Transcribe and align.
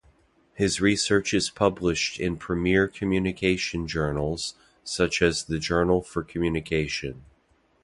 His 0.55 0.81
research 0.81 1.31
is 1.31 1.51
published 1.51 2.19
in 2.19 2.37
premiere 2.37 2.87
communication 2.87 3.85
journals 3.87 4.55
such 4.83 5.21
as 5.21 5.43
the 5.43 5.59
Journal 5.59 6.01
for 6.01 6.23
Communication. 6.23 7.23